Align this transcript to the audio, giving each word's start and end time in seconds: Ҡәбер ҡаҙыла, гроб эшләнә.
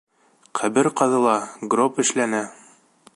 Ҡәбер 0.59 0.89
ҡаҙыла, 1.01 1.35
гроб 1.75 2.03
эшләнә. 2.05 2.43